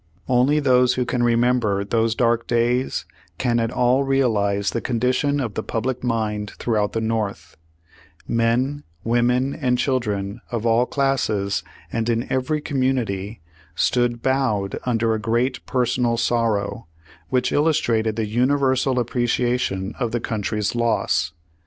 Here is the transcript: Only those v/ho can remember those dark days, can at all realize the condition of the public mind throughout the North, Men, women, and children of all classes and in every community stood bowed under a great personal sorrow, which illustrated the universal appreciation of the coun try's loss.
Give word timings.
Only 0.27 0.59
those 0.59 0.95
v/ho 0.95 1.05
can 1.05 1.21
remember 1.21 1.85
those 1.85 2.15
dark 2.15 2.47
days, 2.47 3.05
can 3.37 3.59
at 3.59 3.69
all 3.69 4.03
realize 4.03 4.71
the 4.71 4.81
condition 4.81 5.39
of 5.39 5.53
the 5.53 5.61
public 5.61 6.03
mind 6.03 6.53
throughout 6.57 6.93
the 6.93 6.99
North, 7.01 7.55
Men, 8.27 8.83
women, 9.03 9.53
and 9.53 9.77
children 9.77 10.41
of 10.51 10.65
all 10.65 10.87
classes 10.87 11.61
and 11.93 12.09
in 12.09 12.25
every 12.33 12.61
community 12.61 13.41
stood 13.75 14.23
bowed 14.23 14.79
under 14.87 15.13
a 15.13 15.19
great 15.21 15.63
personal 15.67 16.17
sorrow, 16.17 16.87
which 17.29 17.51
illustrated 17.51 18.15
the 18.15 18.25
universal 18.25 18.97
appreciation 18.97 19.93
of 19.99 20.11
the 20.11 20.19
coun 20.19 20.41
try's 20.41 20.73
loss. 20.73 21.31